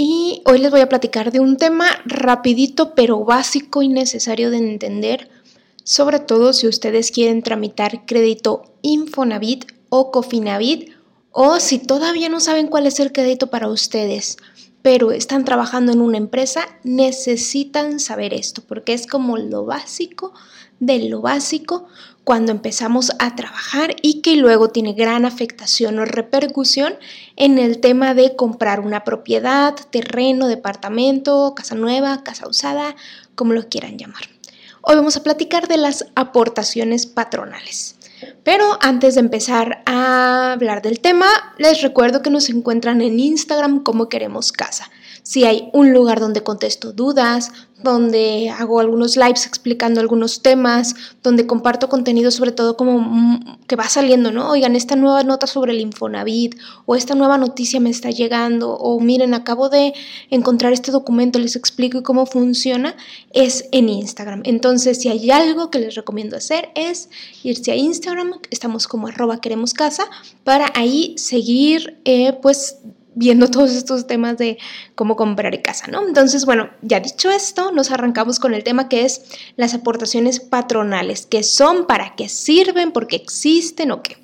Y 0.00 0.42
hoy 0.44 0.60
les 0.60 0.70
voy 0.70 0.80
a 0.80 0.88
platicar 0.88 1.32
de 1.32 1.40
un 1.40 1.56
tema 1.56 1.88
rapidito 2.04 2.94
pero 2.94 3.24
básico 3.24 3.82
y 3.82 3.88
necesario 3.88 4.48
de 4.52 4.58
entender, 4.58 5.28
sobre 5.82 6.20
todo 6.20 6.52
si 6.52 6.68
ustedes 6.68 7.10
quieren 7.10 7.42
tramitar 7.42 8.06
crédito 8.06 8.62
Infonavit 8.82 9.64
o 9.88 10.12
Cofinavit 10.12 10.92
o 11.32 11.58
si 11.58 11.80
todavía 11.80 12.28
no 12.28 12.38
saben 12.38 12.68
cuál 12.68 12.86
es 12.86 13.00
el 13.00 13.10
crédito 13.10 13.48
para 13.48 13.66
ustedes, 13.66 14.36
pero 14.82 15.10
están 15.10 15.44
trabajando 15.44 15.90
en 15.90 16.00
una 16.00 16.18
empresa, 16.18 16.68
necesitan 16.84 17.98
saber 17.98 18.34
esto 18.34 18.62
porque 18.68 18.92
es 18.92 19.04
como 19.08 19.36
lo 19.36 19.64
básico 19.64 20.32
de 20.80 21.08
lo 21.08 21.20
básico 21.20 21.86
cuando 22.24 22.52
empezamos 22.52 23.12
a 23.18 23.34
trabajar 23.36 23.96
y 24.02 24.20
que 24.20 24.36
luego 24.36 24.68
tiene 24.68 24.92
gran 24.92 25.24
afectación 25.24 25.98
o 25.98 26.04
repercusión 26.04 26.94
en 27.36 27.58
el 27.58 27.80
tema 27.80 28.12
de 28.12 28.36
comprar 28.36 28.80
una 28.80 29.02
propiedad, 29.02 29.74
terreno, 29.90 30.46
departamento, 30.46 31.54
casa 31.56 31.74
nueva, 31.74 32.22
casa 32.24 32.46
usada, 32.46 32.96
como 33.34 33.54
lo 33.54 33.68
quieran 33.68 33.96
llamar. 33.96 34.24
Hoy 34.82 34.96
vamos 34.96 35.16
a 35.16 35.22
platicar 35.22 35.68
de 35.68 35.78
las 35.78 36.04
aportaciones 36.16 37.06
patronales. 37.06 37.96
Pero 38.42 38.78
antes 38.82 39.14
de 39.14 39.20
empezar 39.20 39.82
a 39.86 40.52
hablar 40.52 40.82
del 40.82 41.00
tema, 41.00 41.26
les 41.56 41.80
recuerdo 41.82 42.20
que 42.20 42.30
nos 42.30 42.50
encuentran 42.50 43.00
en 43.00 43.20
Instagram 43.20 43.82
como 43.82 44.08
queremos 44.08 44.52
casa 44.52 44.90
si 45.28 45.44
hay 45.44 45.68
un 45.74 45.92
lugar 45.92 46.20
donde 46.20 46.42
contesto 46.42 46.94
dudas, 46.94 47.52
donde 47.82 48.48
hago 48.48 48.80
algunos 48.80 49.14
lives 49.18 49.44
explicando 49.44 50.00
algunos 50.00 50.40
temas, 50.40 50.94
donde 51.22 51.46
comparto 51.46 51.90
contenido 51.90 52.30
sobre 52.30 52.50
todo 52.50 52.78
como 52.78 52.98
mm, 52.98 53.58
que 53.66 53.76
va 53.76 53.90
saliendo, 53.90 54.32
¿no? 54.32 54.48
Oigan, 54.48 54.74
esta 54.74 54.96
nueva 54.96 55.24
nota 55.24 55.46
sobre 55.46 55.72
el 55.72 55.80
Infonavit 55.82 56.56
o 56.86 56.96
esta 56.96 57.14
nueva 57.14 57.36
noticia 57.36 57.78
me 57.78 57.90
está 57.90 58.08
llegando 58.10 58.70
o 58.70 58.98
miren, 59.00 59.34
acabo 59.34 59.68
de 59.68 59.92
encontrar 60.30 60.72
este 60.72 60.92
documento, 60.92 61.38
les 61.38 61.56
explico 61.56 62.02
cómo 62.02 62.24
funciona, 62.24 62.96
es 63.34 63.68
en 63.70 63.90
Instagram. 63.90 64.40
Entonces, 64.46 64.98
si 64.98 65.10
hay 65.10 65.30
algo 65.30 65.70
que 65.70 65.78
les 65.78 65.94
recomiendo 65.94 66.38
hacer 66.38 66.70
es 66.74 67.10
irse 67.42 67.70
a 67.70 67.76
Instagram, 67.76 68.32
estamos 68.50 68.88
como 68.88 69.08
arroba 69.08 69.42
queremos 69.42 69.74
casa, 69.74 70.04
para 70.42 70.72
ahí 70.74 71.12
seguir 71.18 72.00
eh, 72.06 72.32
pues 72.40 72.78
viendo 73.18 73.48
todos 73.50 73.72
estos 73.74 74.06
temas 74.06 74.38
de 74.38 74.58
cómo 74.94 75.16
comprar 75.16 75.60
casa, 75.60 75.88
¿no? 75.88 76.06
Entonces, 76.06 76.46
bueno, 76.46 76.70
ya 76.82 77.00
dicho 77.00 77.30
esto, 77.30 77.72
nos 77.72 77.90
arrancamos 77.90 78.38
con 78.38 78.54
el 78.54 78.62
tema 78.62 78.88
que 78.88 79.04
es 79.04 79.22
las 79.56 79.74
aportaciones 79.74 80.38
patronales, 80.38 81.26
qué 81.26 81.42
son, 81.42 81.86
para 81.86 82.14
qué 82.14 82.28
sirven, 82.28 82.92
por 82.92 83.08
qué 83.08 83.16
existen 83.16 83.90
o 83.90 84.02
qué. 84.02 84.18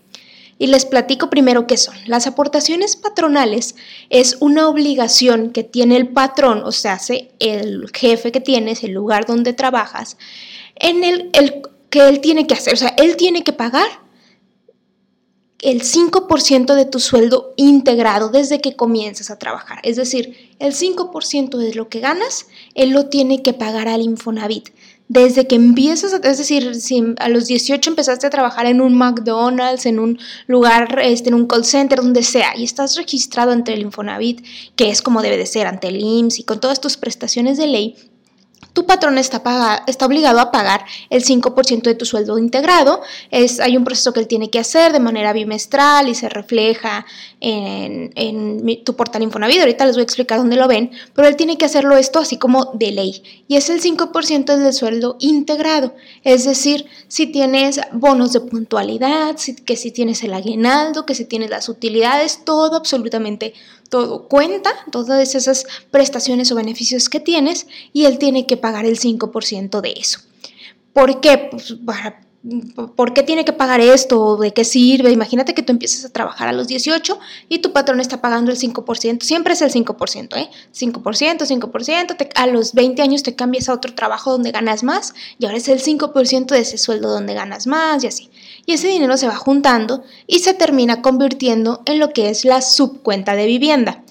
Y 0.59 0.69
les 0.69 0.85
platico 0.85 1.29
primero 1.29 1.67
qué 1.67 1.77
son. 1.77 1.97
Las 2.07 2.29
aportaciones 2.29 2.95
patronales 2.95 3.75
es 4.11 4.37
una 4.39 4.69
obligación 4.69 5.51
que 5.51 5.65
tiene 5.65 5.97
el 5.97 6.09
patrón, 6.11 6.63
o 6.65 6.71
sea, 6.71 7.01
el 7.41 7.91
jefe 7.93 8.31
que 8.31 8.41
tienes, 8.41 8.85
el 8.85 8.93
lugar 8.93 9.27
donde 9.27 9.53
trabajas, 9.55 10.17
en 10.77 11.03
el, 11.03 11.31
el 11.33 11.63
que 11.91 12.09
él 12.09 12.21
tiene 12.21 12.47
que 12.47 12.55
hacer, 12.55 12.75
o 12.75 12.77
sea, 12.77 12.95
él 12.97 13.17
tiene 13.17 13.43
que 13.43 13.53
pagar 13.53 14.04
el 15.65 15.81
5% 15.83 16.75
de 16.75 16.85
tu 16.85 17.01
sueldo 17.01 17.55
integrado 17.57 18.29
desde 18.29 18.61
que 18.61 18.77
comienzas 18.77 19.31
a 19.31 19.39
trabajar. 19.39 19.79
Es 19.83 19.97
decir, 19.97 20.55
el 20.59 20.75
5% 20.75 21.57
de 21.57 21.73
lo 21.73 21.89
que 21.89 22.01
ganas, 22.01 22.47
él 22.75 22.91
lo 22.91 23.07
tiene 23.07 23.43
que 23.43 23.55
pagar 23.55 23.89
al 23.89 24.03
Infonavit. 24.03 24.69
Desde 25.09 25.47
que 25.47 25.55
empiezas, 25.55 26.13
es 26.13 26.39
decir, 26.39 26.75
si 26.75 27.03
a 27.19 27.31
los 27.31 27.47
18 27.47 27.91
empezaste 27.91 28.27
a 28.27 28.31
trabajar 28.31 28.67
en 28.67 28.83
un 28.83 28.95
McDonald's, 28.95 29.87
en 29.87 30.01
un 30.01 30.19
lugar, 30.47 30.99
este, 31.03 31.31
en 31.31 31.35
un 31.35 31.47
call 31.47 31.65
center, 31.65 32.01
donde 32.01 32.23
sea, 32.23 32.55
y 32.55 32.65
estás 32.65 32.97
registrado 32.97 33.53
ante 33.53 33.73
el 33.73 33.81
Infonavit, 33.81 34.45
que 34.77 34.91
es 34.91 35.01
como 35.01 35.23
debe 35.23 35.39
de 35.39 35.47
ser, 35.47 35.67
ante 35.67 35.89
el 35.89 35.99
IMSS 35.99 36.41
y 36.41 36.45
con 36.45 36.61
todas 36.61 36.83
tus 36.83 36.99
prestaciones 36.99 37.57
de 37.57 37.69
ley, 37.69 37.97
tu 38.75 38.87
patrón 38.87 39.19
está, 39.19 39.41
obligado 40.05 40.41
a 40.41 40.51
pagar 40.51 40.85
el 41.09 41.25
5% 41.25 41.83
de 41.83 41.95
tu 41.95 42.05
sueldo 42.05 42.39
integrado. 42.39 43.03
Hay 43.31 43.77
un 43.77 43.85
proceso 43.85 44.13
que 44.13 44.19
él 44.19 44.27
tiene 44.27 44.51
que 44.51 44.59
hacer 44.59 44.93
de 44.93 44.99
manera 44.99 45.33
bimestral 45.33 46.09
y 46.09 46.15
se 46.17 46.29
refleja 46.29 47.07
en, 47.41 48.13
tu 48.85 48.97
portal 48.97 49.23
Infonavit. 49.23 49.61
Ahorita 49.61 49.87
les 49.87 49.95
voy 49.95 50.01
a 50.01 50.05
explicar 50.05 50.39
dónde 50.39 50.57
lo 50.57 50.67
ven, 50.67 50.91
pero 51.15 51.29
él 51.29 51.37
tiene 51.37 51.57
que 51.57 51.65
hacerlo 51.65 51.97
esto 51.97 52.19
así 52.19 52.37
como 52.37 52.73
de 52.75 52.91
ley. 52.91 53.23
Y 53.47 53.57
es 53.57 53.71
el 53.71 53.81
5% 53.81 54.57
del 54.57 54.73
sueldo 54.73 55.17
integrado. 55.21 55.95
Es 56.25 56.45
decir, 56.45 56.87
si 57.07 57.29
tienes 57.29 57.81
bonos 57.93 58.33
de 58.33 58.41
puntualidad, 58.41 59.37
que 59.65 59.77
si 59.77 59.93
tienes 59.93 60.25
el 60.25 60.35
aguinaldo, 60.35 61.07
que 61.07 61.15
si 61.15 61.27
tienes 61.27 61.51
las 61.51 61.69
utilidades, 61.69 62.41
todo 62.45 62.75
absolutamente 62.75 63.55
todo 63.89 64.29
cuenta, 64.29 64.71
todas 64.91 65.35
esas 65.35 65.67
prestaciones 65.91 66.51
o 66.53 66.55
beneficios 66.55 67.09
que 67.09 67.21
tienes 67.21 67.67
y 67.93 68.05
él 68.07 68.19
tiene 68.19 68.47
que 68.47 68.57
pagar 68.57 68.87
el 68.87 68.99
5% 68.99 69.81
de 69.81 69.93
eso. 69.93 70.21
¿Por 70.93 71.21
qué? 71.21 71.49
Pues 71.51 71.75
¿Por 72.95 73.15
qué 73.15 73.23
tiene 73.23 73.47
que 73.47 73.55
pagar 73.55 73.81
esto? 73.81 74.37
¿De 74.37 74.53
qué 74.53 74.65
sirve? 74.65 75.11
Imagínate 75.11 75.55
que 75.55 75.63
tú 75.63 75.73
empiezas 75.73 76.05
a 76.05 76.13
trabajar 76.13 76.47
a 76.47 76.53
los 76.53 76.69
18 76.69 77.19
y 77.49 77.61
tu 77.61 77.73
patrón 77.73 78.01
está 78.01 78.21
pagando 78.21 78.51
el 78.51 78.59
5%. 78.59 79.23
Siempre 79.23 79.55
es 79.55 79.63
el 79.63 79.73
5%, 79.73 80.37
¿eh? 80.37 80.51
5%, 80.75 81.47
5%. 81.47 82.29
a 82.35 82.47
los 82.47 82.75
20 82.75 83.01
años 83.01 83.23
te 83.23 83.35
cambias 83.35 83.71
a 83.71 83.73
otro 83.73 83.95
trabajo 83.95 84.33
donde 84.33 84.51
ganas 84.51 84.83
más 84.83 85.15
y 85.39 85.47
ahora 85.47 85.57
es 85.57 85.69
el 85.69 85.83
5% 85.83 86.47
de 86.49 86.59
ese 86.59 86.77
sueldo 86.77 87.09
donde 87.09 87.33
ganas 87.33 87.67
más 87.67 88.05
y 88.05 88.09
así. 88.09 88.29
Y 88.67 88.73
ese 88.73 88.89
dinero 88.89 89.17
se 89.17 89.27
va 89.27 89.37
juntando 89.37 90.03
y 90.27 90.41
se 90.41 90.55
termina 90.55 91.03
convirtiendo 91.03 91.83
en 91.87 91.99
lo 91.99 92.11
que 92.11 92.31
es 92.31 92.45
la 92.45 92.63
subcuenta 92.63 93.35
de 93.35 93.47
vivienda. 93.47 94.03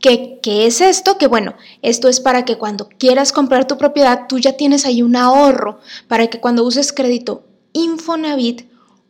¿Qué, 0.00 0.38
¿Qué, 0.42 0.66
es 0.66 0.80
esto? 0.80 1.18
Que 1.18 1.26
bueno, 1.26 1.54
esto 1.82 2.08
es 2.08 2.20
para 2.20 2.44
que 2.44 2.56
cuando 2.56 2.88
quieras 2.88 3.32
comprar 3.32 3.66
tu 3.66 3.76
propiedad, 3.78 4.26
tú 4.28 4.38
ya 4.38 4.52
tienes 4.52 4.86
ahí 4.86 5.02
un 5.02 5.16
ahorro, 5.16 5.80
para 6.06 6.28
que 6.28 6.40
cuando 6.40 6.64
uses 6.64 6.92
crédito 6.92 7.44
Infonavit 7.72 8.68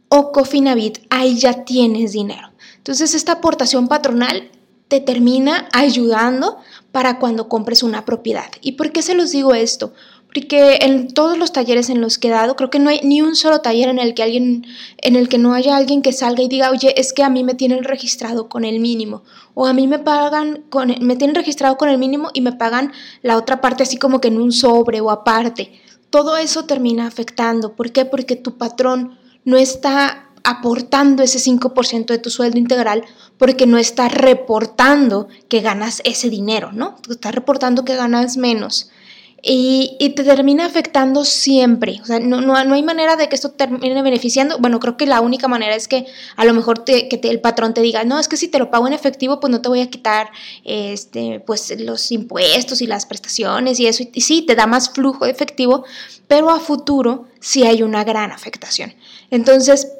o 0.09 0.33
Cofinavit, 0.33 0.99
ahí 1.11 1.39
ya 1.39 1.65
tienes 1.65 2.13
dinero. 2.13 2.53
Entonces 2.77 3.15
esta 3.15 3.33
aportación 3.33 3.89
patronal 3.89 4.51
te 4.89 5.01
termina 5.01 5.69
ayudando 5.73 6.57
para 6.93 7.19
cuando 7.19 7.49
compres 7.49 7.83
una 7.83 8.05
propiedad. 8.05 8.51
¿Y 8.63 8.73
por 8.73 8.91
qué 8.91 9.03
se 9.03 9.15
los 9.15 9.31
digo 9.31 9.55
esto? 9.55 9.93
Porque 10.39 10.79
en 10.83 11.13
todos 11.13 11.37
los 11.37 11.53
talleres 11.53 11.91
en 11.91 12.01
los 12.01 12.17
que 12.17 12.29
he 12.29 12.31
dado, 12.31 12.55
creo 12.55 12.71
que 12.71 12.79
no 12.79 12.91
hay 12.91 13.01
ni 13.03 13.23
un 13.23 13.35
solo 13.35 13.61
taller 13.61 13.89
en 13.89 13.99
el 13.99 14.15
que 14.15 14.23
alguien, 14.23 14.65
en 14.99 15.17
el 15.17 15.29
que 15.29 15.37
no 15.37 15.53
haya 15.53 15.77
alguien 15.77 16.01
que 16.01 16.13
salga 16.13 16.45
y 16.45 16.49
diga, 16.49 16.71
oye, 16.71 16.95
es 16.97 17.13
que 17.13 17.25
a 17.25 17.29
mí 17.29 17.43
me 17.43 17.55
tienen 17.55 17.83
registrado 17.83 18.49
con 18.49 18.65
el 18.65 18.79
mínimo. 18.79 19.25
O 19.55 19.67
a 19.67 19.73
mí 19.73 19.89
me 19.89 19.99
pagan 19.99 20.63
con, 20.71 20.95
me 21.01 21.17
tienen 21.17 21.35
registrado 21.35 21.77
con 21.77 21.89
el 21.89 21.99
mínimo 21.99 22.31
y 22.35 22.41
me 22.41 22.53
pagan 22.53 22.93
la 23.21 23.37
otra 23.37 23.61
parte 23.61 23.83
así 23.83 23.97
como 23.97 24.21
que 24.21 24.29
en 24.29 24.41
un 24.41 24.53
sobre 24.53 25.01
o 25.01 25.11
aparte. 25.11 25.73
Todo 26.09 26.37
eso 26.37 26.67
termina 26.67 27.07
afectando. 27.07 27.75
¿Por 27.75 27.91
qué? 27.91 28.05
Porque 28.05 28.37
tu 28.37 28.57
patrón 28.57 29.19
no 29.45 29.57
está 29.57 30.29
aportando 30.45 31.25
ese 31.25 31.41
5% 31.41 32.07
de 32.07 32.19
tu 32.19 32.31
sueldo 32.31 32.59
integral 32.59 33.05
porque 33.39 33.67
no 33.67 33.77
está 33.77 34.09
reportando 34.09 35.27
que 35.49 35.61
ganas 35.61 36.01
ese 36.05 36.31
dinero, 36.31 36.71
¿no? 36.73 36.97
Está 37.11 37.33
reportando 37.33 37.85
que 37.85 37.97
ganas 37.97 38.37
menos 38.37 38.91
y, 39.41 39.97
te 40.17 40.25
termina 40.25 40.67
afectando 40.67 41.25
siempre. 41.25 42.01
O 42.03 42.05
sea, 42.05 42.19
no, 42.19 42.41
no, 42.41 42.57
hay 42.57 42.83
manera 42.83 43.15
de 43.15 43.29
que 43.29 43.37
esto 43.37 43.51
termine 43.51 44.03
beneficiando. 44.03 44.59
Bueno, 44.59 44.81
creo 44.81 44.97
que 44.97 45.07
la 45.07 45.21
única 45.21 45.47
manera 45.47 45.77
es 45.77 45.87
que 45.87 46.07
a 46.37 46.45
lo 46.45 46.55
mejor 46.55 46.81
te, 46.81 47.09
que 47.09 47.21
el 47.29 47.41
patrón 47.41 47.73
te 47.73 47.81
diga, 47.81 48.03
no, 48.05 48.19
es 48.19 48.27
que 48.27 48.37
si 48.37 48.49
te 48.49 48.59
lo 48.59 48.71
pago 48.71 48.89
en 48.89 48.95
efectivo, 48.95 49.39
pues 49.39 49.51
no 49.53 49.61
te 49.61 49.69
voy 49.69 49.81
a 49.81 49.91
quitar 49.91 50.31
este, 50.65 51.41
pues, 51.41 51.73
los 51.79 52.11
impuestos 52.11 52.83
y 52.83 52.89
las 52.89 53.07
prestaciones 53.07 53.79
y 53.79 53.87
eso. 53.87 54.03
Y, 54.13 54.21
sí, 54.23 54.43
te 54.43 54.57
da 54.57 54.67
más 54.67 54.91
flujo 54.91 55.25
de 55.25 55.31
efectivo, 55.31 55.85
pero 56.27 56.51
a 56.51 56.59
futuro 56.59 57.27
sí 57.39 57.65
hay 57.65 57.83
una 57.83 58.03
gran 58.03 58.33
afectación. 58.33 58.95
Entonces, 59.31 59.93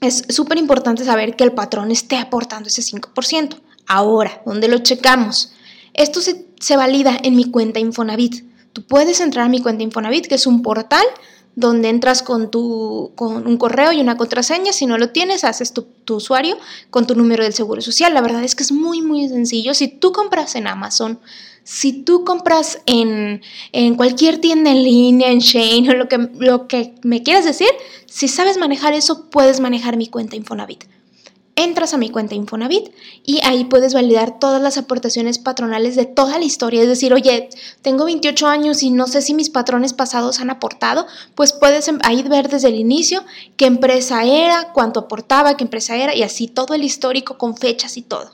es 0.00 0.24
súper 0.30 0.56
importante 0.56 1.04
saber 1.04 1.36
que 1.36 1.44
el 1.44 1.52
patrón 1.52 1.90
esté 1.90 2.16
aportando 2.16 2.68
ese 2.68 2.80
5%. 2.80 3.60
Ahora, 3.86 4.42
¿dónde 4.46 4.68
lo 4.68 4.78
checamos? 4.78 5.52
Esto 5.92 6.22
se, 6.22 6.46
se 6.58 6.76
valida 6.78 7.18
en 7.22 7.36
mi 7.36 7.50
cuenta 7.50 7.78
Infonavit. 7.78 8.51
Tú 8.72 8.82
puedes 8.82 9.20
entrar 9.20 9.46
a 9.46 9.48
mi 9.48 9.60
cuenta 9.60 9.82
Infonavit, 9.82 10.26
que 10.26 10.36
es 10.36 10.46
un 10.46 10.62
portal 10.62 11.04
donde 11.54 11.90
entras 11.90 12.22
con, 12.22 12.50
tu, 12.50 13.12
con 13.14 13.46
un 13.46 13.56
correo 13.58 13.92
y 13.92 14.00
una 14.00 14.16
contraseña. 14.16 14.72
Si 14.72 14.86
no 14.86 14.96
lo 14.96 15.10
tienes, 15.10 15.44
haces 15.44 15.72
tu, 15.72 15.82
tu, 15.82 16.16
usuario 16.16 16.56
con 16.90 17.06
tu 17.06 17.14
número 17.14 17.44
del 17.44 17.52
Seguro 17.52 17.82
Social. 17.82 18.14
La 18.14 18.22
verdad 18.22 18.42
es 18.42 18.54
que 18.54 18.62
es 18.62 18.72
muy, 18.72 19.02
muy 19.02 19.28
sencillo. 19.28 19.74
Si 19.74 19.88
tú 19.88 20.12
compras 20.12 20.54
en 20.54 20.66
Amazon, 20.66 21.20
si 21.64 21.92
tú 21.92 22.24
compras 22.24 22.80
en, 22.86 23.42
en 23.72 23.94
cualquier 23.96 24.38
tienda 24.38 24.70
en 24.70 24.82
línea, 24.82 25.30
en 25.30 25.40
Shane 25.40 25.90
o 25.90 25.94
lo 25.94 26.08
que, 26.08 26.30
lo 26.38 26.66
que 26.66 26.94
me 27.02 27.22
quieras 27.22 27.44
decir, 27.44 27.68
si 28.06 28.28
sabes 28.28 28.56
manejar 28.56 28.94
eso, 28.94 29.28
puedes 29.30 29.60
manejar 29.60 29.96
mi 29.96 30.08
cuenta 30.08 30.36
Infonavit 30.36 30.84
entras 31.54 31.92
a 31.92 31.98
mi 31.98 32.10
cuenta 32.10 32.34
Infonavit 32.34 32.90
y 33.24 33.40
ahí 33.44 33.64
puedes 33.64 33.92
validar 33.94 34.38
todas 34.38 34.62
las 34.62 34.78
aportaciones 34.78 35.38
patronales 35.38 35.96
de 35.96 36.06
toda 36.06 36.38
la 36.38 36.44
historia. 36.44 36.82
Es 36.82 36.88
decir, 36.88 37.12
oye, 37.12 37.50
tengo 37.82 38.04
28 38.06 38.46
años 38.46 38.82
y 38.82 38.90
no 38.90 39.06
sé 39.06 39.22
si 39.22 39.34
mis 39.34 39.50
patrones 39.50 39.92
pasados 39.92 40.40
han 40.40 40.50
aportado, 40.50 41.06
pues 41.34 41.52
puedes 41.52 41.88
em, 41.88 41.98
ahí 42.04 42.22
ver 42.22 42.48
desde 42.48 42.68
el 42.68 42.76
inicio 42.76 43.24
qué 43.56 43.66
empresa 43.66 44.24
era, 44.24 44.72
cuánto 44.72 45.00
aportaba, 45.00 45.56
qué 45.56 45.64
empresa 45.64 45.96
era 45.96 46.14
y 46.14 46.22
así 46.22 46.48
todo 46.48 46.74
el 46.74 46.84
histórico 46.84 47.36
con 47.36 47.56
fechas 47.56 47.96
y 47.96 48.02
todo. 48.02 48.30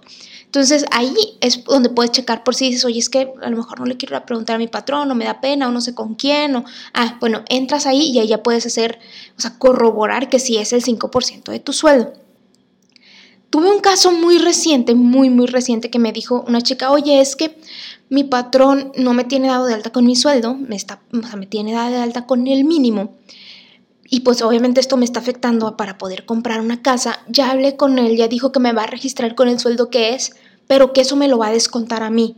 Entonces 0.49 0.87
ahí 0.93 1.15
es 1.43 1.65
donde 1.65 1.91
puedes 1.91 2.11
checar 2.13 2.43
por 2.43 2.55
si 2.55 2.71
dices, 2.71 2.85
oye, 2.87 2.99
es 2.99 3.11
que 3.11 3.31
a 3.43 3.51
lo 3.51 3.57
mejor 3.57 3.81
no 3.81 3.87
le 3.87 3.99
quiero 3.99 4.25
preguntar 4.25 4.57
a 4.57 4.59
mi 4.59 4.67
patrón, 4.67 5.11
o 5.11 5.15
me 5.15 5.27
da 5.27 5.43
pena, 5.43 5.69
o 5.69 5.71
no 5.71 5.83
sé 5.83 5.95
con 5.95 6.15
quién, 6.15 6.57
o, 6.57 6.65
ah, 6.95 7.19
bueno, 7.21 7.43
entras 7.51 7.85
ahí 7.85 8.11
y 8.11 8.19
ahí 8.19 8.29
ya 8.29 8.43
puedes 8.43 8.65
hacer, 8.65 8.99
o 9.37 9.41
sea, 9.43 9.59
corroborar 9.59 10.31
que 10.31 10.39
sí 10.39 10.57
es 10.57 10.73
el 10.73 10.83
5% 10.83 11.53
de 11.53 11.61
tu 11.61 11.75
sueldo. 11.75 12.15
Tuve 13.51 13.71
un 13.71 13.81
caso 13.81 14.13
muy 14.13 14.39
reciente, 14.39 14.95
muy, 14.95 15.31
muy 15.31 15.47
reciente, 15.47 15.91
que 15.91 15.99
me 15.99 16.13
dijo 16.13 16.45
una 16.47 16.61
chica, 16.61 16.91
oye, 16.91 17.21
es 17.21 17.35
que 17.35 17.57
mi 18.11 18.25
patrón 18.25 18.93
no 18.97 19.15
me 19.15 19.25
tiene 19.25 19.49
dado 19.49 19.67
de 19.67 19.75
alta 19.75 19.91
con 19.91 20.05
mi 20.05 20.17
sueldo, 20.17 20.55
me, 20.55 20.77
está, 20.77 21.01
o 21.13 21.27
sea, 21.27 21.37
me 21.37 21.47
tiene 21.47 21.73
dado 21.73 21.91
de 21.91 21.99
alta 21.99 22.27
con 22.27 22.47
el 22.47 22.65
mínimo. 22.65 23.15
Y 24.11 24.21
pues 24.21 24.43
obviamente 24.43 24.81
esto 24.81 24.97
me 24.97 25.05
está 25.05 25.21
afectando 25.21 25.77
para 25.77 25.99
poder 25.99 26.25
comprar 26.25 26.61
una 26.61 26.83
casa. 26.83 27.21
Ya 27.29 27.51
hablé 27.51 27.77
con 27.77 27.99
él, 27.99 28.17
ya 28.17 28.29
dijo 28.29 28.53
que 28.53 28.61
me 28.61 28.73
va 28.73 28.85
a 28.85 28.87
registrar 28.87 29.35
con 29.35 29.49
el 29.49 29.59
sueldo 29.59 29.91
que 29.91 30.15
es, 30.15 30.35
pero 30.67 30.93
que 30.93 31.03
eso 31.03 31.17
me 31.17 31.29
lo 31.29 31.39
va 31.39 31.49
a 31.49 31.53
descontar 31.53 32.03
a 32.03 32.11
mí. 32.11 32.37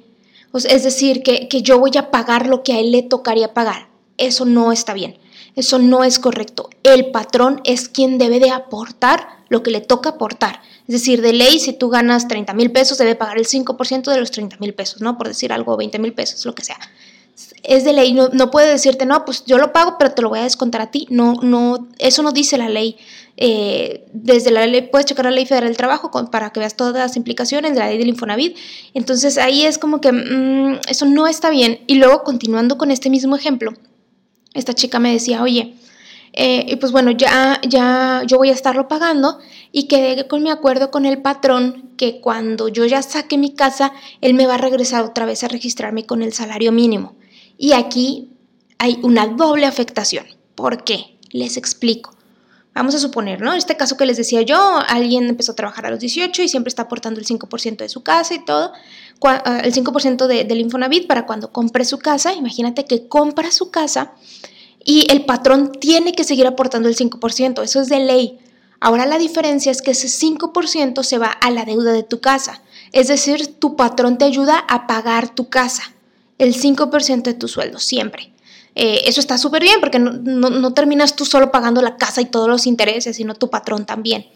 es 0.52 0.82
decir, 0.82 1.22
que, 1.22 1.48
que 1.48 1.62
yo 1.62 1.78
voy 1.78 1.92
a 1.96 2.10
pagar 2.10 2.46
lo 2.46 2.62
que 2.62 2.72
a 2.72 2.80
él 2.80 2.90
le 2.90 3.02
tocaría 3.02 3.54
pagar. 3.54 3.88
Eso 4.16 4.44
no 4.44 4.72
está 4.72 4.94
bien. 4.94 5.18
Eso 5.54 5.78
no 5.78 6.04
es 6.04 6.18
correcto. 6.18 6.70
El 6.82 7.10
patrón 7.10 7.60
es 7.64 7.88
quien 7.88 8.18
debe 8.18 8.40
de 8.40 8.50
aportar 8.50 9.39
lo 9.50 9.62
que 9.62 9.70
le 9.70 9.82
toca 9.82 10.10
aportar. 10.10 10.62
Es 10.88 10.94
decir, 10.94 11.20
de 11.20 11.34
ley, 11.34 11.58
si 11.58 11.74
tú 11.74 11.90
ganas 11.90 12.28
30 12.28 12.54
mil 12.54 12.72
pesos, 12.72 12.96
debe 12.96 13.16
pagar 13.16 13.36
el 13.36 13.46
5% 13.46 14.10
de 14.10 14.18
los 14.18 14.30
30 14.30 14.56
mil 14.58 14.72
pesos, 14.72 15.02
¿no? 15.02 15.18
Por 15.18 15.28
decir 15.28 15.52
algo, 15.52 15.76
20 15.76 15.98
mil 15.98 16.14
pesos, 16.14 16.46
lo 16.46 16.54
que 16.54 16.64
sea. 16.64 16.78
Es 17.62 17.84
de 17.84 17.92
ley, 17.92 18.12
no, 18.14 18.50
puede 18.50 18.70
decirte, 18.70 19.06
no, 19.06 19.24
pues 19.24 19.44
yo 19.44 19.58
lo 19.58 19.72
pago, 19.72 19.96
pero 19.98 20.12
te 20.12 20.22
lo 20.22 20.28
voy 20.28 20.38
a 20.38 20.44
descontar 20.44 20.80
a 20.80 20.90
ti. 20.90 21.06
No, 21.10 21.34
no, 21.42 21.88
eso 21.98 22.22
no 22.22 22.32
dice 22.32 22.58
la 22.58 22.68
ley. 22.68 22.96
Eh, 23.36 24.06
desde 24.12 24.50
la 24.50 24.66
ley, 24.66 24.82
puedes 24.82 25.06
checar 25.06 25.24
la 25.24 25.30
ley 25.32 25.46
federal 25.46 25.68
del 25.68 25.76
trabajo 25.76 26.10
para 26.30 26.50
que 26.50 26.60
veas 26.60 26.76
todas 26.76 26.94
las 26.94 27.16
implicaciones 27.16 27.74
de 27.74 27.80
la 27.80 27.88
ley 27.88 27.98
del 27.98 28.08
Infonavit. 28.08 28.56
Entonces 28.94 29.36
ahí 29.36 29.64
es 29.64 29.78
como 29.78 30.00
que 30.00 30.12
mm, 30.12 30.80
eso 30.88 31.06
no 31.06 31.26
está 31.26 31.50
bien. 31.50 31.80
Y 31.86 31.96
luego, 31.96 32.22
continuando 32.22 32.78
con 32.78 32.90
este 32.90 33.10
mismo 33.10 33.34
ejemplo, 33.34 33.72
esta 34.54 34.74
chica 34.74 34.98
me 34.98 35.12
decía, 35.12 35.42
oye, 35.42 35.74
eh, 36.32 36.64
y 36.68 36.76
pues 36.76 36.92
bueno, 36.92 37.10
ya, 37.10 37.60
ya 37.66 38.22
yo 38.26 38.38
voy 38.38 38.50
a 38.50 38.52
estarlo 38.52 38.88
pagando 38.88 39.38
y 39.72 39.88
quedé 39.88 40.28
con 40.28 40.42
mi 40.42 40.50
acuerdo 40.50 40.90
con 40.90 41.06
el 41.06 41.20
patrón 41.20 41.90
que 41.96 42.20
cuando 42.20 42.68
yo 42.68 42.86
ya 42.86 43.02
saque 43.02 43.36
mi 43.36 43.54
casa, 43.54 43.92
él 44.20 44.34
me 44.34 44.46
va 44.46 44.54
a 44.54 44.58
regresar 44.58 45.04
otra 45.04 45.26
vez 45.26 45.42
a 45.42 45.48
registrarme 45.48 46.06
con 46.06 46.22
el 46.22 46.32
salario 46.32 46.72
mínimo. 46.72 47.16
Y 47.58 47.72
aquí 47.72 48.30
hay 48.78 48.98
una 49.02 49.26
doble 49.26 49.66
afectación. 49.66 50.26
¿Por 50.54 50.84
qué? 50.84 51.18
Les 51.30 51.56
explico. 51.56 52.14
Vamos 52.72 52.94
a 52.94 53.00
suponer, 53.00 53.40
¿no? 53.40 53.52
Este 53.52 53.76
caso 53.76 53.96
que 53.96 54.06
les 54.06 54.16
decía 54.16 54.42
yo, 54.42 54.78
alguien 54.88 55.28
empezó 55.28 55.52
a 55.52 55.56
trabajar 55.56 55.86
a 55.86 55.90
los 55.90 55.98
18 55.98 56.42
y 56.42 56.48
siempre 56.48 56.68
está 56.68 56.82
aportando 56.82 57.18
el 57.18 57.26
5% 57.26 57.78
de 57.78 57.88
su 57.88 58.02
casa 58.02 58.34
y 58.34 58.44
todo, 58.44 58.72
ah, 59.24 59.60
el 59.64 59.74
5% 59.74 60.26
del 60.26 60.60
Infonavit 60.60 61.08
para 61.08 61.26
cuando 61.26 61.52
compre 61.52 61.84
su 61.84 61.98
casa. 61.98 62.32
Imagínate 62.32 62.84
que 62.84 63.08
compra 63.08 63.50
su 63.50 63.70
casa 63.72 64.12
y 64.84 65.06
el 65.10 65.24
patrón 65.24 65.72
tiene 65.72 66.12
que 66.12 66.24
seguir 66.24 66.46
aportando 66.46 66.88
el 66.88 66.96
5%, 66.96 67.62
eso 67.62 67.80
es 67.80 67.88
de 67.88 68.00
ley. 68.00 68.38
Ahora 68.80 69.04
la 69.04 69.18
diferencia 69.18 69.70
es 69.70 69.82
que 69.82 69.90
ese 69.90 70.08
5% 70.08 71.02
se 71.02 71.18
va 71.18 71.28
a 71.28 71.50
la 71.50 71.64
deuda 71.64 71.92
de 71.92 72.02
tu 72.02 72.20
casa, 72.20 72.62
es 72.92 73.08
decir, 73.08 73.58
tu 73.58 73.76
patrón 73.76 74.16
te 74.18 74.24
ayuda 74.24 74.58
a 74.58 74.86
pagar 74.86 75.34
tu 75.34 75.48
casa, 75.50 75.92
el 76.38 76.54
5% 76.54 77.22
de 77.22 77.34
tu 77.34 77.46
sueldo, 77.46 77.78
siempre. 77.78 78.32
Eh, 78.74 79.02
eso 79.04 79.20
está 79.20 79.36
súper 79.36 79.62
bien 79.62 79.80
porque 79.80 79.98
no, 79.98 80.72
terminas 80.72 81.16
tú 81.16 81.24
solo 81.24 81.50
pagando 81.50 81.82
la 81.82 81.96
casa 81.96 82.20
y 82.20 82.26
todos 82.26 82.48
los 82.48 82.66
intereses, 82.66 83.16
sino 83.16 83.34
tu 83.34 83.50
patrón 83.50 83.84
también. 83.84 84.26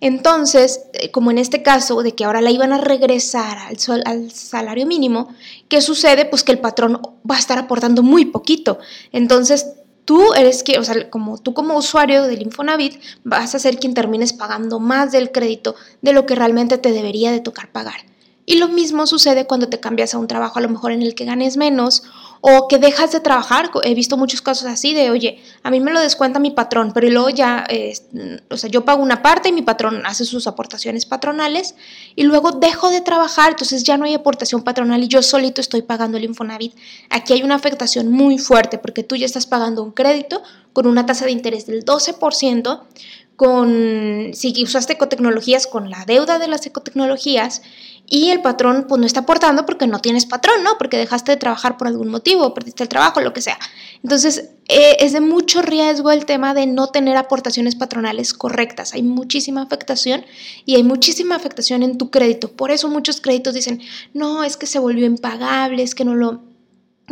Entonces, 0.00 0.80
eh, 0.94 1.10
como 1.10 1.30
en 1.30 1.38
este 1.38 1.62
caso 1.62 2.02
de 2.02 2.14
que 2.14 2.24
ahora 2.24 2.40
la 2.40 2.50
iban 2.50 2.72
a 2.72 2.78
regresar 2.78 3.58
al, 3.58 4.02
al, 4.06 4.30
salario 4.32 4.86
mínimo, 4.86 5.28
¿qué 5.68 5.80
sucede? 5.80 6.24
Pues 6.24 6.42
que 6.42 6.52
el 6.52 6.58
patrón 6.58 7.00
va 7.28 7.36
a 7.36 7.38
estar 7.38 7.58
aportando 7.58 8.02
muy 8.02 8.24
poquito. 8.24 8.78
Entonces, 9.12 9.66
tú 10.04 10.34
eres 10.34 10.62
que, 10.62 10.78
o 10.78 10.84
sea, 10.84 11.10
como 11.10 11.38
tú 11.38 11.54
como 11.54 11.76
usuario 11.76 12.24
del 12.24 12.42
Infonavit 12.42 13.00
vas 13.24 13.54
a 13.54 13.58
ser 13.58 13.78
quien 13.78 13.94
termines 13.94 14.32
pagando 14.32 14.80
más 14.80 15.12
del 15.12 15.32
crédito 15.32 15.74
de 16.00 16.12
lo 16.12 16.26
que 16.26 16.34
realmente 16.34 16.78
te 16.78 16.92
debería 16.92 17.32
de 17.32 17.40
tocar 17.40 17.70
pagar. 17.70 18.06
Y 18.44 18.56
lo 18.56 18.68
mismo 18.68 19.06
sucede 19.06 19.46
cuando 19.46 19.68
te 19.68 19.80
cambias 19.80 20.14
a 20.14 20.18
un 20.18 20.26
trabajo 20.26 20.58
a 20.58 20.62
lo 20.62 20.68
mejor 20.68 20.92
en 20.92 21.02
el 21.02 21.14
que 21.14 21.24
ganes 21.24 21.56
menos 21.56 22.02
o 22.42 22.66
que 22.66 22.78
dejas 22.78 23.12
de 23.12 23.20
trabajar. 23.20 23.70
He 23.84 23.94
visto 23.94 24.18
muchos 24.18 24.42
casos 24.42 24.66
así 24.66 24.92
de, 24.92 25.10
oye, 25.10 25.40
a 25.62 25.70
mí 25.70 25.80
me 25.80 25.92
lo 25.92 26.00
descuenta 26.00 26.40
mi 26.40 26.50
patrón, 26.50 26.90
pero 26.92 27.08
luego 27.08 27.30
ya, 27.30 27.66
o 28.50 28.56
sea, 28.56 28.68
yo 28.68 28.84
pago 28.84 29.00
una 29.00 29.22
parte 29.22 29.48
y 29.48 29.52
mi 29.52 29.62
patrón 29.62 30.02
hace 30.04 30.24
sus 30.24 30.46
aportaciones 30.48 31.06
patronales 31.06 31.76
y 32.16 32.24
luego 32.24 32.50
dejo 32.50 32.90
de 32.90 33.00
trabajar, 33.00 33.52
entonces 33.52 33.84
ya 33.84 33.96
no 33.96 34.04
hay 34.04 34.14
aportación 34.14 34.62
patronal 34.62 35.02
y 35.02 35.08
yo 35.08 35.22
solito 35.22 35.60
estoy 35.60 35.82
pagando 35.82 36.18
el 36.18 36.24
Infonavit. 36.24 36.74
Aquí 37.10 37.32
hay 37.32 37.44
una 37.44 37.54
afectación 37.54 38.10
muy 38.10 38.38
fuerte 38.38 38.76
porque 38.76 39.04
tú 39.04 39.14
ya 39.14 39.24
estás 39.24 39.46
pagando 39.46 39.84
un 39.84 39.92
crédito 39.92 40.42
con 40.72 40.86
una 40.86 41.06
tasa 41.06 41.26
de 41.26 41.30
interés 41.30 41.66
del 41.66 41.84
12%, 41.84 42.80
con, 43.36 44.30
si 44.34 44.62
usaste 44.62 44.94
ecotecnologías, 44.94 45.66
con 45.66 45.90
la 45.90 46.04
deuda 46.04 46.38
de 46.38 46.48
las 46.48 46.66
ecotecnologías 46.66 47.62
y 48.06 48.30
el 48.30 48.42
patrón 48.42 48.86
pues 48.88 49.00
no 49.00 49.06
está 49.06 49.20
aportando 49.20 49.64
porque 49.64 49.86
no 49.86 50.00
tienes 50.00 50.26
patrón, 50.26 50.62
¿no? 50.62 50.76
Porque 50.76 50.98
dejaste 50.98 51.32
de 51.32 51.38
trabajar 51.38 51.76
por 51.76 51.88
algún 51.88 52.08
motivo, 52.08 52.52
perdiste 52.52 52.82
el 52.82 52.88
trabajo, 52.88 53.20
lo 53.20 53.32
que 53.32 53.40
sea. 53.40 53.58
Entonces, 54.02 54.50
eh, 54.68 54.96
es 55.00 55.12
de 55.12 55.20
mucho 55.20 55.62
riesgo 55.62 56.10
el 56.10 56.26
tema 56.26 56.54
de 56.54 56.66
no 56.66 56.88
tener 56.88 57.16
aportaciones 57.16 57.74
patronales 57.74 58.34
correctas. 58.34 58.92
Hay 58.94 59.02
muchísima 59.02 59.62
afectación 59.62 60.24
y 60.66 60.76
hay 60.76 60.82
muchísima 60.82 61.36
afectación 61.36 61.82
en 61.82 61.96
tu 61.96 62.10
crédito. 62.10 62.52
Por 62.52 62.70
eso 62.70 62.88
muchos 62.88 63.20
créditos 63.20 63.54
dicen, 63.54 63.80
no, 64.12 64.44
es 64.44 64.56
que 64.56 64.66
se 64.66 64.78
volvió 64.78 65.06
impagable, 65.06 65.82
es 65.82 65.94
que 65.94 66.04
no 66.04 66.14
lo... 66.14 66.51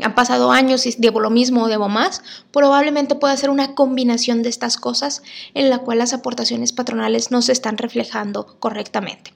Han 0.03 0.15
pasado 0.15 0.51
años 0.51 0.87
y 0.87 0.95
debo 0.99 1.21
lo 1.21 1.31
mismo 1.31 1.65
o 1.65 1.69
debo 1.69 1.89
más, 1.89 2.23
probablemente 2.53 3.15
pueda 3.15 3.37
ser 3.37 3.51
una 3.51 3.75
combinación 3.75 4.43
de 4.43 4.49
estas 4.49 4.77
cosas 4.77 5.23
en 5.55 5.71
la 5.71 5.79
cual 5.79 5.99
las 5.99 6.13
aportaciones 6.13 6.73
patronales 6.73 7.31
no 7.31 7.43
se 7.43 7.53
están 7.53 7.79
reflejando 7.79 8.57
correctamente. 8.59 9.33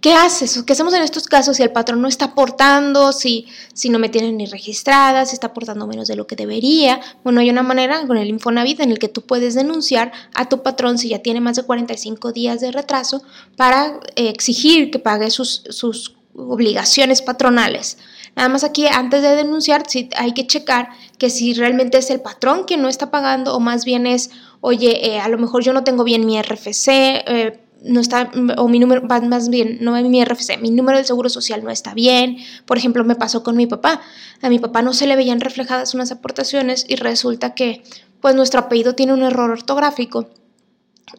¿Qué 0.00 0.14
haces? 0.14 0.62
¿Qué 0.62 0.74
hacemos 0.74 0.94
en 0.94 1.02
estos 1.02 1.26
casos 1.26 1.56
si 1.56 1.64
el 1.64 1.72
patrón 1.72 2.00
no 2.00 2.06
está 2.06 2.26
aportando, 2.26 3.12
si, 3.12 3.48
si 3.74 3.88
no 3.88 3.98
me 3.98 4.08
tienen 4.08 4.36
ni 4.36 4.46
registrada, 4.46 5.26
si 5.26 5.34
está 5.34 5.48
aportando 5.48 5.88
menos 5.88 6.06
de 6.06 6.14
lo 6.14 6.28
que 6.28 6.36
debería? 6.36 7.00
Bueno, 7.24 7.40
hay 7.40 7.50
una 7.50 7.64
manera 7.64 8.06
con 8.06 8.16
el 8.16 8.28
Infonavit 8.28 8.78
en 8.78 8.92
el 8.92 9.00
que 9.00 9.08
tú 9.08 9.22
puedes 9.22 9.54
denunciar 9.54 10.12
a 10.34 10.48
tu 10.48 10.62
patrón 10.62 10.98
si 10.98 11.08
ya 11.08 11.18
tiene 11.18 11.40
más 11.40 11.56
de 11.56 11.64
45 11.64 12.30
días 12.30 12.60
de 12.60 12.70
retraso 12.70 13.22
para 13.56 13.98
eh, 14.14 14.28
exigir 14.28 14.92
que 14.92 15.00
pague 15.00 15.32
sus, 15.32 15.64
sus 15.70 16.14
obligaciones 16.36 17.20
patronales. 17.20 17.98
Nada 18.36 18.48
más 18.48 18.64
aquí, 18.64 18.86
antes 18.86 19.22
de 19.22 19.34
denunciar, 19.34 19.84
sí, 19.86 20.08
hay 20.16 20.32
que 20.32 20.46
checar 20.46 20.88
que 21.18 21.30
si 21.30 21.54
realmente 21.54 21.98
es 21.98 22.10
el 22.10 22.20
patrón 22.20 22.64
quien 22.64 22.82
no 22.82 22.88
está 22.88 23.10
pagando 23.10 23.54
o 23.54 23.60
más 23.60 23.84
bien 23.84 24.06
es, 24.06 24.30
oye, 24.60 25.08
eh, 25.08 25.20
a 25.20 25.28
lo 25.28 25.38
mejor 25.38 25.62
yo 25.62 25.72
no 25.72 25.84
tengo 25.84 26.04
bien 26.04 26.26
mi 26.26 26.40
RFC, 26.40 26.88
eh, 26.88 27.60
no 27.82 28.00
está, 28.00 28.30
o 28.56 28.68
mi 28.68 28.78
número, 28.78 29.02
más 29.02 29.48
bien, 29.48 29.78
no 29.80 29.92
mi 29.92 30.24
RFC, 30.24 30.58
mi 30.60 30.70
número 30.70 30.98
del 30.98 31.06
seguro 31.06 31.28
social 31.28 31.62
no 31.62 31.70
está 31.70 31.94
bien. 31.94 32.38
Por 32.66 32.76
ejemplo, 32.76 33.04
me 33.04 33.14
pasó 33.14 33.42
con 33.42 33.56
mi 33.56 33.66
papá. 33.66 34.00
A 34.42 34.48
mi 34.48 34.58
papá 34.58 34.82
no 34.82 34.92
se 34.92 35.06
le 35.06 35.14
veían 35.14 35.40
reflejadas 35.40 35.94
unas 35.94 36.10
aportaciones 36.10 36.84
y 36.88 36.96
resulta 36.96 37.54
que, 37.54 37.82
pues, 38.20 38.34
nuestro 38.34 38.60
apellido 38.60 38.94
tiene 38.94 39.12
un 39.12 39.22
error 39.22 39.50
ortográfico 39.50 40.28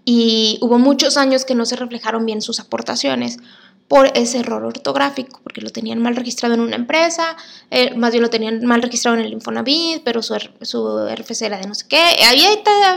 y 0.06 0.60
hubo 0.62 0.80
muchos 0.80 1.18
años 1.18 1.46
que 1.46 1.56
no 1.56 1.66
se 1.66 1.76
reflejaron 1.76 2.26
bien 2.26 2.42
sus 2.42 2.60
aportaciones 2.60 3.38
por 3.90 4.12
ese 4.14 4.38
error 4.38 4.64
ortográfico, 4.64 5.42
porque 5.44 5.62
lo 5.62 5.72
tenían 5.72 6.00
mal 6.00 6.16
registrado 6.16 6.54
en 6.54 6.62
una 6.62 6.76
empresa, 6.76 7.36
eh, 7.72 7.96
más 7.96 8.12
bien 8.12 8.22
lo 8.22 8.30
tenían 8.30 8.64
mal 8.64 8.84
registrado 8.84 9.18
en 9.18 9.26
el 9.26 9.34
Infonavit, 9.34 10.04
pero 10.04 10.22
su, 10.22 10.38
su 10.62 11.08
RFC 11.08 11.42
era 11.42 11.58
de 11.58 11.68
no 11.68 11.74
sé 11.74 11.86
qué. 11.90 12.00
Había 12.30 12.50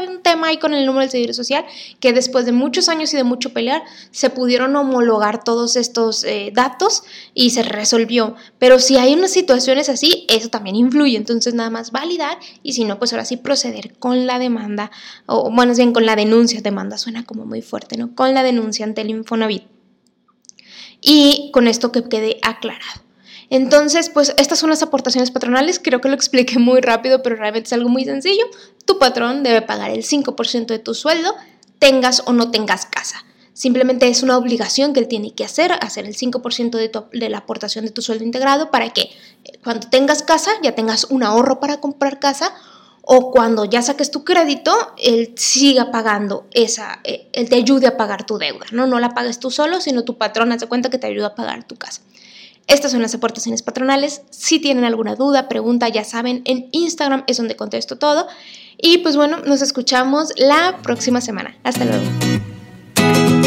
un 0.07 0.23
tema 0.23 0.49
ahí 0.49 0.59
con 0.59 0.75
el 0.75 0.85
número 0.85 1.01
del 1.01 1.11
seguro 1.11 1.33
social 1.33 1.65
que 1.99 2.13
después 2.13 2.45
de 2.45 2.53
muchos 2.53 2.91
años 2.91 3.13
y 3.15 3.17
de 3.17 3.25
mucho 3.25 3.55
pelear 3.55 3.83
se 4.11 4.29
pudieron 4.29 4.77
homologar 4.77 5.43
todos 5.43 5.77
estos 5.77 6.25
eh, 6.25 6.53
datos 6.55 7.05
y 7.33 7.51
se 7.51 7.63
resolvió. 7.63 8.37
Pero 8.59 8.79
si 8.79 8.99
hay 8.99 9.15
unas 9.15 9.31
situaciones 9.31 9.89
así, 9.89 10.27
eso 10.29 10.51
también 10.51 10.77
influye. 10.77 11.17
Entonces 11.17 11.55
nada 11.55 11.71
más 11.71 11.91
validar 11.91 12.37
y 12.63 12.75
si 12.75 12.85
no, 12.85 12.99
pues 12.99 13.15
ahora 13.15 13.25
sí 13.25 13.39
proceder 13.39 13.95
con 13.99 14.27
la 14.27 14.39
demanda, 14.39 14.91
o 15.25 15.51
bueno, 15.51 15.75
bien 15.75 15.95
con 15.95 16.05
la 16.05 16.17
denuncia. 16.17 16.61
Demanda 16.61 16.99
suena 16.99 17.25
como 17.25 17.47
muy 17.47 17.63
fuerte, 17.63 17.97
¿no? 17.97 18.15
Con 18.15 18.35
la 18.35 18.43
denuncia 18.43 18.85
ante 18.85 19.01
el 19.01 19.09
Infonavit 19.09 19.73
y 21.03 21.51
con 21.53 21.69
esto 21.69 21.93
que 21.93 22.05
quede 22.05 22.39
aclarado. 22.43 23.03
Entonces, 23.51 24.09
pues 24.09 24.35
estas 24.39 24.59
son 24.61 24.71
las 24.71 24.83
aportaciones 24.83 25.31
patronales, 25.31 25.79
creo 25.79 26.01
que 26.01 26.09
lo 26.09 26.15
expliqué 26.15 26.59
muy 26.59 26.81
rápido, 26.81 27.23
pero 27.23 27.37
realmente 27.37 27.67
es 27.67 27.73
algo 27.75 27.91
muy 27.91 28.07
sencillo. 28.07 28.47
Tu 28.87 28.99
patrón 28.99 29.43
debe 29.43 29.61
pagar 29.61 29.91
el 29.91 30.05
5% 30.05 30.67
de 30.69 30.79
tu 30.79 30.95
sueldo, 30.95 31.35
tengas 31.79 32.23
o 32.25 32.33
no 32.33 32.51
tengas 32.51 32.87
casa. 32.87 33.27
Simplemente 33.53 34.09
es 34.09 34.23
una 34.23 34.39
obligación 34.39 34.95
que 34.95 35.01
él 35.01 35.09
tiene 35.09 35.35
que 35.35 35.45
hacer, 35.45 35.73
hacer 35.73 36.07
el 36.07 36.17
5% 36.17 36.71
de, 36.71 36.91
de, 37.13 37.29
la 37.29 37.39
aportación 37.39 37.85
de 37.85 37.91
tu 37.91 38.01
sueldo 38.01 38.25
integrado 38.25 38.71
para 38.71 38.95
que 38.95 39.11
cuando 39.63 39.87
tengas 39.91 40.23
casa 40.23 40.53
ya 40.63 40.75
tengas 40.75 41.05
un 41.05 41.23
ahorro 41.23 41.61
para 41.61 41.79
comprar 41.79 42.19
casa 42.19 42.55
o 43.03 43.33
cuando 43.33 43.65
ya 43.65 43.83
saques 43.83 44.11
tu 44.11 44.25
crédito, 44.25 44.73
él 44.97 45.35
siga 45.37 45.91
pagando 45.91 46.47
esa, 46.53 47.01
eh, 47.05 47.29
él 47.33 47.49
te 47.49 47.57
ayude 47.57 47.89
a 47.89 47.97
pagar 47.97 48.25
tu 48.25 48.39
deuda, 48.39 48.67
¿no? 48.71 48.87
No 48.87 49.01
la 49.01 49.11
pagues 49.11 49.41
tú 49.41 49.51
solo, 49.51 49.81
sino 49.81 50.05
tu 50.05 50.17
patrón 50.17 50.53
hace 50.53 50.69
cuenta 50.69 50.89
que 50.89 50.99
te 50.99 51.09
ayuda 51.09 51.29
a 51.29 51.35
pagar 51.35 51.65
tu 51.65 51.77
casa. 51.77 52.03
Estas 52.69 52.93
son 52.93 53.03
las 53.03 53.15
aportaciones 53.15 53.63
patronales. 53.63 54.23
Si 54.31 54.61
tienen 54.61 54.85
alguna 54.85 55.17
duda, 55.17 55.49
pregunta, 55.49 55.89
ya 55.89 56.05
saben, 56.05 56.43
en 56.45 56.69
Instagram 56.71 57.25
es 57.27 57.37
donde 57.37 57.57
contesto 57.57 57.99
todo. 57.99 58.29
Y 58.81 58.99
pues 58.99 59.17
bueno, 59.17 59.39
nos 59.39 59.63
escuchamos 59.63 60.33
la 60.37 60.79
próxima 60.83 61.21
semana. 61.21 61.57
Hasta 61.65 61.85
luego. 61.85 63.42